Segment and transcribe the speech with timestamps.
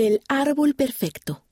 [0.00, 1.42] El árbol perfecto.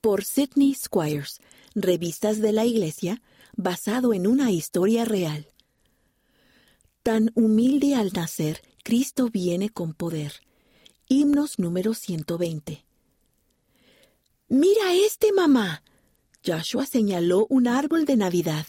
[0.00, 1.40] Por Sidney Squires,
[1.76, 3.22] Revistas de la Iglesia,
[3.56, 5.52] basado en una historia real.
[7.04, 10.42] Tan humilde al nacer, Cristo viene con poder.
[11.06, 12.84] Himnos número 120.
[14.48, 15.84] Mira este, mamá.
[16.44, 18.66] Joshua señaló un árbol de Navidad.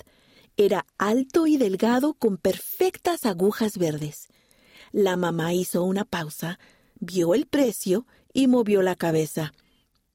[0.55, 4.27] Era alto y delgado con perfectas agujas verdes.
[4.91, 6.59] La mamá hizo una pausa,
[7.03, 9.53] vio el precio y movió la cabeza.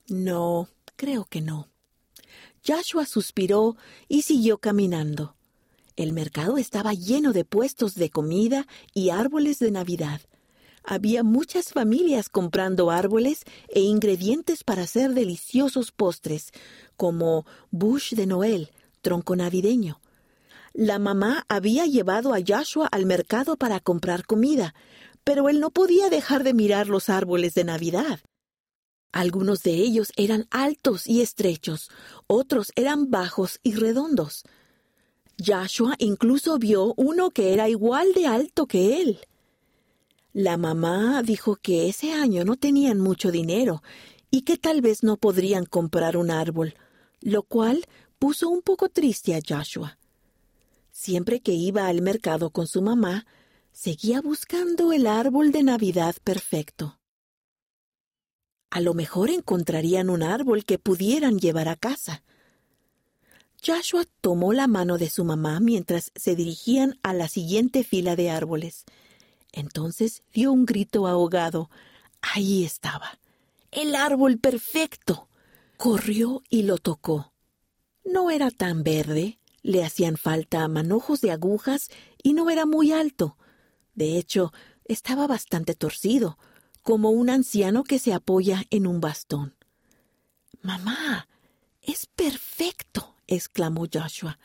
[0.09, 1.69] No, creo que no.
[2.67, 3.77] Joshua suspiró
[4.09, 5.37] y siguió caminando.
[5.97, 10.21] El mercado estaba lleno de puestos de comida y árboles de Navidad.
[10.85, 16.53] Había muchas familias comprando árboles e ingredientes para hacer deliciosos postres,
[16.97, 18.71] como bush de Noel,
[19.03, 20.01] tronco navideño.
[20.73, 24.75] La mamá había llevado a Joshua al mercado para comprar comida,
[25.25, 28.21] pero él no podía dejar de mirar los árboles de Navidad.
[29.13, 31.91] Algunos de ellos eran altos y estrechos,
[32.27, 34.45] otros eran bajos y redondos.
[35.45, 39.21] Joshua incluso vio uno que era igual de alto que él.
[40.33, 43.83] La mamá dijo que ese año no tenían mucho dinero
[44.31, 46.75] y que tal vez no podrían comprar un árbol,
[47.21, 47.87] lo cual
[48.19, 49.99] puso un poco triste a Joshua.
[50.91, 53.27] Siempre que iba al mercado con su mamá,
[53.81, 56.99] seguía buscando el árbol de Navidad perfecto.
[58.71, 62.25] A lo mejor encontrarían un árbol que pudieran llevar a casa.
[63.65, 68.31] Joshua tomó la mano de su mamá mientras se dirigían a la siguiente fila de
[68.31, 68.85] árboles.
[69.53, 71.71] Entonces dio un grito ahogado.
[72.21, 73.21] Ahí estaba.
[73.71, 75.29] El árbol perfecto.
[75.77, 77.33] Corrió y lo tocó.
[78.05, 81.91] No era tan verde, le hacían falta manojos de agujas
[82.21, 83.37] y no era muy alto.
[83.99, 84.53] De hecho,
[84.85, 86.39] estaba bastante torcido,
[86.85, 89.57] como un anciano que se apoya en un bastón.
[90.63, 91.27] Mamá,
[91.83, 94.39] es perfecto, exclamó Joshua.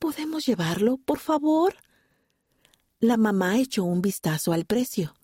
[0.00, 1.76] ¿Podemos llevarlo, por favor?
[2.98, 5.14] La mamá echó un vistazo al precio.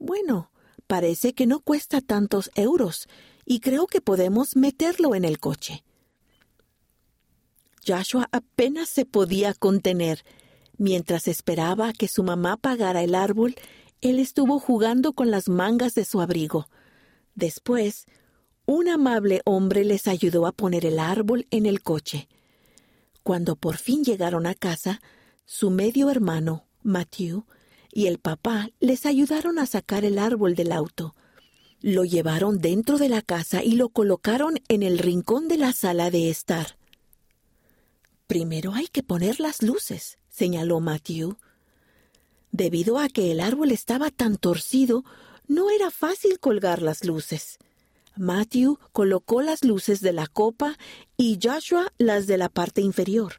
[0.00, 0.50] Bueno,
[0.88, 3.06] parece que no cuesta tantos euros,
[3.44, 5.84] y creo que podemos meterlo en el coche.
[7.86, 10.24] Joshua apenas se podía contener.
[10.78, 13.54] Mientras esperaba que su mamá pagara el árbol,
[14.00, 16.68] él estuvo jugando con las mangas de su abrigo.
[17.34, 18.06] Después,
[18.66, 22.28] un amable hombre les ayudó a poner el árbol en el coche.
[23.22, 25.00] Cuando por fin llegaron a casa,
[25.44, 27.44] su medio hermano, Matthew,
[27.92, 31.14] y el papá les ayudaron a sacar el árbol del auto.
[31.80, 36.10] Lo llevaron dentro de la casa y lo colocaron en el rincón de la sala
[36.10, 36.75] de estar.
[38.26, 41.36] Primero hay que poner las luces, señaló Matthew.
[42.50, 45.04] Debido a que el árbol estaba tan torcido,
[45.46, 47.58] no era fácil colgar las luces.
[48.16, 50.76] Matthew colocó las luces de la copa
[51.16, 53.34] y Joshua las de la parte inferior.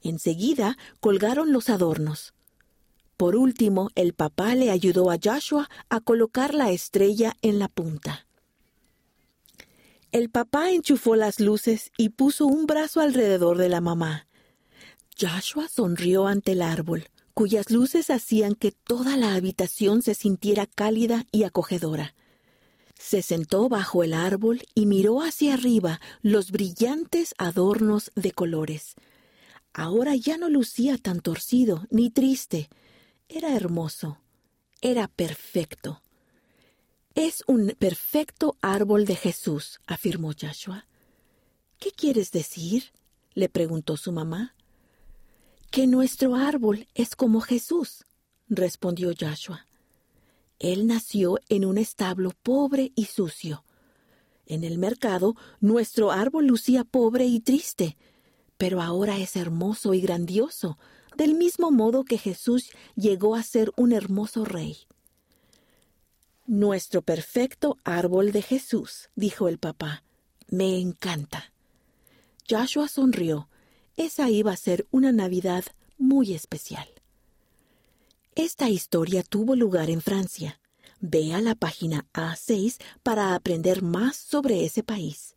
[0.00, 2.32] Enseguida colgaron los adornos.
[3.16, 8.25] Por último, el papá le ayudó a Joshua a colocar la estrella en la punta.
[10.16, 14.26] El papá enchufó las luces y puso un brazo alrededor de la mamá.
[15.20, 21.26] Joshua sonrió ante el árbol, cuyas luces hacían que toda la habitación se sintiera cálida
[21.32, 22.14] y acogedora.
[22.98, 28.94] Se sentó bajo el árbol y miró hacia arriba los brillantes adornos de colores.
[29.74, 32.70] Ahora ya no lucía tan torcido ni triste.
[33.28, 34.16] Era hermoso.
[34.80, 36.00] Era perfecto.
[37.16, 40.86] Es un perfecto árbol de Jesús, afirmó Joshua.
[41.78, 42.92] ¿Qué quieres decir?
[43.32, 44.54] le preguntó su mamá.
[45.70, 48.04] Que nuestro árbol es como Jesús,
[48.50, 49.66] respondió Joshua.
[50.58, 53.64] Él nació en un establo pobre y sucio.
[54.44, 57.96] En el mercado nuestro árbol lucía pobre y triste,
[58.58, 60.76] pero ahora es hermoso y grandioso,
[61.16, 64.76] del mismo modo que Jesús llegó a ser un hermoso rey.
[66.46, 70.04] Nuestro perfecto árbol de Jesús, dijo el papá.
[70.48, 71.52] Me encanta.
[72.48, 73.48] Joshua sonrió.
[73.96, 75.64] Esa iba a ser una Navidad
[75.98, 76.86] muy especial.
[78.36, 80.60] Esta historia tuvo lugar en Francia.
[81.00, 85.35] Ve a la página A6 para aprender más sobre ese país.